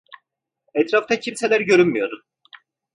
[0.73, 2.25] Etrafta kimseler görünmüyordu.